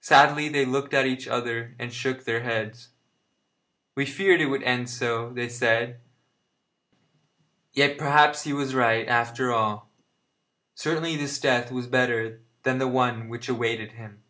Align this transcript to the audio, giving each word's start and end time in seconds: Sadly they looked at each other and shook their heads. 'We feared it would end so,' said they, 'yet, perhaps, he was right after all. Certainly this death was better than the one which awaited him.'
Sadly 0.00 0.48
they 0.48 0.64
looked 0.64 0.92
at 0.92 1.06
each 1.06 1.28
other 1.28 1.76
and 1.78 1.92
shook 1.94 2.24
their 2.24 2.40
heads. 2.42 2.88
'We 3.94 4.06
feared 4.06 4.40
it 4.40 4.46
would 4.46 4.64
end 4.64 4.90
so,' 4.90 5.32
said 5.46 5.88
they, 5.88 5.96
'yet, 7.72 7.96
perhaps, 7.96 8.42
he 8.42 8.52
was 8.52 8.74
right 8.74 9.06
after 9.06 9.52
all. 9.52 9.88
Certainly 10.74 11.14
this 11.14 11.38
death 11.38 11.70
was 11.70 11.86
better 11.86 12.40
than 12.64 12.78
the 12.78 12.88
one 12.88 13.28
which 13.28 13.48
awaited 13.48 13.92
him.' 13.92 14.24